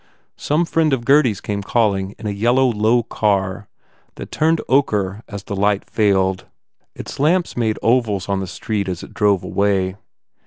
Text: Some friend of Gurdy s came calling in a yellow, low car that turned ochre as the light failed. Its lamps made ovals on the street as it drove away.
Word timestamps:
Some 0.39 0.65
friend 0.65 0.93
of 0.93 1.05
Gurdy 1.05 1.29
s 1.29 1.39
came 1.41 1.61
calling 1.61 2.15
in 2.17 2.25
a 2.25 2.31
yellow, 2.31 2.65
low 2.71 3.03
car 3.03 3.67
that 4.15 4.31
turned 4.31 4.59
ochre 4.67 5.21
as 5.27 5.43
the 5.43 5.55
light 5.55 5.87
failed. 5.87 6.47
Its 6.95 7.19
lamps 7.19 7.55
made 7.55 7.77
ovals 7.83 8.27
on 8.27 8.39
the 8.39 8.47
street 8.47 8.89
as 8.89 9.03
it 9.03 9.13
drove 9.13 9.43
away. 9.43 9.95